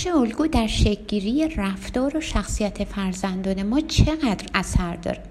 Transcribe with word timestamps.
نقش 0.00 0.06
الگو 0.06 0.46
در 0.46 0.66
شکلگیری 0.66 1.48
رفتار 1.56 2.16
و 2.16 2.20
شخصیت 2.20 2.84
فرزندان 2.84 3.62
ما 3.62 3.80
چقدر 3.80 4.46
اثر 4.54 4.96
داره؟ 4.96 5.22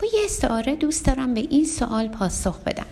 با 0.00 0.06
یه 0.14 0.20
استعاره 0.24 0.76
دوست 0.76 1.06
دارم 1.06 1.34
به 1.34 1.40
این 1.40 1.64
سوال 1.64 2.08
پاسخ 2.08 2.58
بدم. 2.60 2.86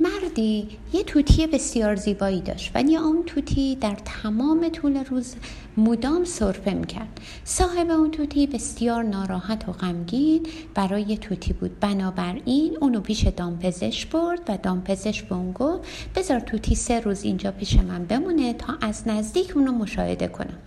مردی 0.00 0.68
یه 0.92 1.02
توتی 1.02 1.46
بسیار 1.46 1.96
زیبایی 1.96 2.40
داشت 2.40 2.70
ولی 2.74 2.96
اون 2.96 3.22
توتی 3.26 3.76
در 3.76 3.96
تمام 4.04 4.68
طول 4.68 5.04
روز 5.04 5.34
مدام 5.76 6.24
سرفه 6.24 6.74
می‌کرد. 6.74 7.20
صاحب 7.44 7.90
اون 7.90 8.10
توتی 8.10 8.46
بسیار 8.46 9.02
ناراحت 9.02 9.68
و 9.68 9.72
غمگین 9.72 10.46
برای 10.74 11.16
توتی 11.16 11.52
بود. 11.52 11.80
بنابراین 11.80 12.76
اونو 12.80 13.00
پیش 13.00 13.26
دامپزشک 13.26 14.10
برد 14.10 14.40
و 14.48 14.58
دامپزشک 14.62 15.28
به 15.28 15.34
اون 15.34 15.52
گفت 15.52 15.88
بذار 16.14 16.40
توتی 16.40 16.74
سه 16.74 17.00
روز 17.00 17.22
اینجا 17.22 17.50
پیش 17.50 17.76
من 17.76 18.04
بمونه 18.04 18.52
تا 18.52 18.74
از 18.80 19.08
نزدیک 19.08 19.56
اونو 19.56 19.72
مشاهده 19.72 20.28
کنم. 20.28 20.58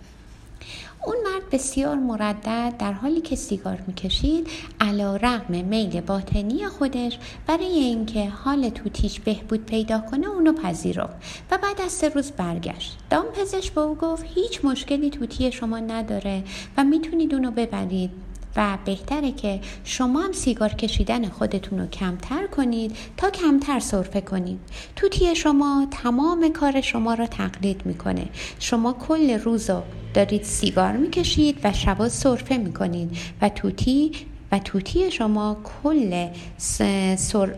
اون 1.06 1.16
مرد 1.26 1.50
بسیار 1.52 1.96
مردد 1.96 2.74
در 2.80 2.94
حالی 2.94 3.22
که 3.22 3.36
سیگار 3.36 3.84
می‌کشید 3.88 4.48
علا 4.80 5.16
رقم 5.16 5.66
میل 5.66 6.02
باطنی 6.02 6.68
خودش 6.68 7.20
برای 7.48 7.66
اینکه 7.66 8.30
حال 8.30 8.70
توتیش 8.70 9.20
بهبود 9.20 9.66
پیدا 9.66 10.00
کنه 10.00 10.28
اونو 10.28 10.54
پذیرفت 10.54 11.16
و 11.52 11.58
بعد 11.58 11.82
از 11.82 11.92
سه 11.92 12.10
روز 12.10 12.32
برگشت. 12.32 12.98
دام 13.10 13.26
پزشک 13.26 13.74
به 13.74 13.82
او 13.82 13.96
گفت 13.96 14.26
هیچ 14.36 14.66
مشکلی 14.66 15.10
توتی 15.10 15.52
شما 15.52 15.80
نداره 15.80 16.44
و 16.78 16.84
می‌تونید 16.84 17.34
اونو 17.34 17.52
ببرید 17.52 18.12
و 18.56 18.78
بهتره 18.86 19.32
که 19.32 19.60
شما 19.84 20.22
هم 20.22 20.32
سیگار 20.32 20.70
کشیدن 20.70 21.30
خودتون 21.30 21.80
رو 21.80 21.88
کمتر 21.88 22.48
کنید 22.48 22.98
تا 23.18 23.30
کمتر 23.30 23.80
سرفه 23.80 24.22
کنید. 24.22 24.60
توتی 24.96 25.36
شما 25.36 25.88
تمام 25.92 26.50
کار 26.54 26.82
شما 26.82 27.14
رو 27.14 27.26
تقلید 27.26 27.86
می‌کنه. 27.86 28.30
شما 28.60 28.94
کل 28.94 29.40
روز 29.40 29.70
رو 29.70 29.84
دارید 30.14 30.44
سیگار 30.44 30.92
می‌کشید 30.92 31.58
و 31.64 31.74
شبا 31.74 32.10
سرفه 32.10 32.58
می‌کنید 32.58 33.18
و 33.42 33.50
توتی 33.50 34.12
و 34.52 34.60
توتی 34.60 35.12
شما 35.12 35.58
کل 35.64 36.28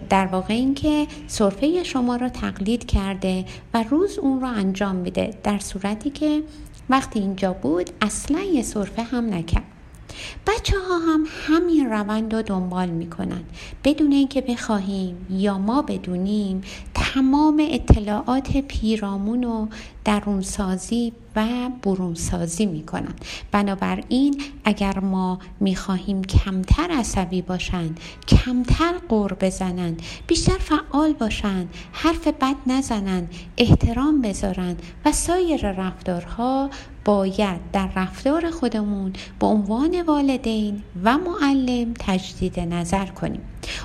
در 0.09 0.25
واقع 0.25 0.53
این 0.53 0.73
که 0.73 1.08
سرفه 1.27 1.83
شما 1.83 2.16
رو 2.16 2.30
تقلید 2.30 2.86
کرده 2.86 3.45
و 3.73 3.83
روز 3.83 4.17
اون 4.17 4.42
رو 4.42 4.47
انجام 4.47 4.95
میده 4.95 5.33
در 5.44 5.59
صورتی 5.59 6.09
که 6.09 6.44
وقتی 6.89 7.19
اینجا 7.19 7.53
بود 7.53 7.89
اصلا 8.02 8.39
یه 8.39 8.61
سرفه 8.61 9.03
هم 9.03 9.33
نکرد. 9.33 9.72
بچه 10.48 10.76
ها 10.89 10.98
هم 10.98 11.26
همین 11.48 11.89
روند 11.89 12.36
رو 12.36 12.42
دنبال 12.42 12.89
می‌کنن 12.89 13.44
بدون 13.84 14.12
اینکه 14.12 14.42
بخواهیم 14.42 15.28
یا 15.30 15.58
ما 15.58 15.81
بدونیم 15.81 16.62
تمام 16.94 17.67
اطلاعات 17.70 18.58
پیرامون 18.58 19.44
و 19.44 19.67
درونسازی 20.06 21.14
و 21.36 21.70
برونسازی 21.84 22.66
می 22.66 22.84
کنند 22.84 23.26
بنابراین 23.52 24.42
اگر 24.64 25.00
ما 25.00 25.39
می 25.59 25.76
خواهیم 25.76 26.23
کمتر 26.23 26.92
عصبی 26.92 27.42
باشند 27.42 28.00
کمتر 28.28 28.94
قور 29.09 29.34
بزنند 29.34 30.02
بیشتر 30.28 30.58
فعال 30.58 31.14
باشند 31.14 31.70
حرف 31.92 32.28
بد 32.28 32.56
نزنند 32.67 33.34
احترام 33.58 34.22
بذارند 34.22 34.81
و 35.06 35.11
سایر 35.11 35.72
رفتارها 35.72 36.70
باید 37.05 37.59
در 37.73 37.89
رفتار 37.95 38.51
خودمون 38.51 39.13
به 39.39 39.47
عنوان 39.47 40.01
والدین 40.01 40.83
و 41.03 41.17
معلم 41.17 41.93
تجدید 41.99 42.59
نظر 42.59 43.05
کنیم. 43.05 43.41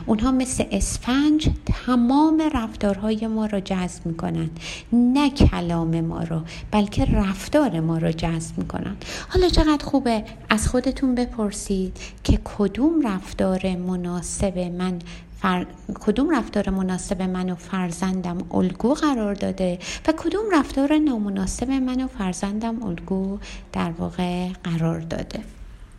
اونها 0.08 0.32
مثل 0.32 0.64
اسفنج 0.70 1.50
تمام 1.86 2.42
رفتارهای 2.54 3.26
ما 3.26 3.46
رو 3.46 3.60
جذب 3.60 4.06
می‌کنن 4.06 4.50
نه 4.92 5.30
کلام 5.30 6.00
ما 6.00 6.22
رو 6.22 6.40
بلکه 6.70 7.04
رفتار 7.04 7.80
ما 7.80 7.98
رو 7.98 8.12
جذب 8.12 8.58
می‌کنن 8.58 8.96
حالا 9.28 9.48
چقدر 9.48 9.84
خوبه 9.84 10.24
از 10.50 10.68
خودتون 10.68 11.14
بپرسید 11.14 11.96
که 12.24 12.40
کدوم 12.44 13.06
رفتار 13.06 13.76
مناسب 13.76 14.58
من 14.58 14.98
فر... 15.42 15.66
کدوم 16.06 16.30
رفتار 16.30 16.70
مناسب 16.70 17.22
من 17.22 17.50
و 17.50 17.54
فرزندم 17.54 18.38
الگو 18.50 18.94
قرار 18.94 19.34
داده 19.34 19.78
و 20.08 20.12
کدوم 20.12 20.44
رفتار 20.52 20.98
نامناسب 20.98 21.70
من 21.70 22.04
و 22.04 22.06
فرزندم 22.06 22.82
الگو 22.82 23.38
در 23.72 23.90
واقع 23.90 24.48
قرار 24.64 25.00
داده. 25.00 25.57